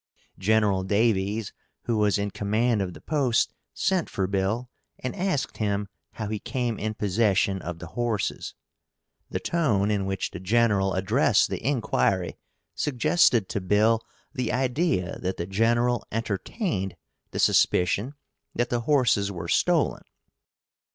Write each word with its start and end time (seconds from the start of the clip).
Gen. 0.39 0.63
Daviess, 0.63 1.51
who 1.83 1.95
was 1.95 2.17
in 2.17 2.31
command 2.31 2.81
of 2.81 2.95
the 2.95 3.01
post, 3.01 3.53
sent 3.71 4.09
for 4.09 4.25
Bill 4.25 4.67
and 4.97 5.15
asked 5.15 5.57
him 5.57 5.89
how 6.13 6.27
he 6.27 6.39
came 6.39 6.79
in 6.79 6.95
possession 6.95 7.61
of 7.61 7.77
the 7.77 7.85
horses. 7.85 8.55
The 9.29 9.39
tone 9.39 9.91
in 9.91 10.07
which 10.07 10.31
the 10.31 10.39
General 10.39 10.95
addressed 10.95 11.51
the 11.51 11.63
inquiry 11.63 12.35
suggested 12.73 13.47
to 13.49 13.61
Bill 13.61 14.01
the 14.33 14.51
idea 14.51 15.19
that 15.19 15.37
the 15.37 15.45
General 15.45 16.03
entertained 16.11 16.95
the 17.29 17.37
suspicion 17.37 18.15
that 18.55 18.71
the 18.71 18.79
horses 18.79 19.31
were 19.31 19.47
stolen. 19.47 20.01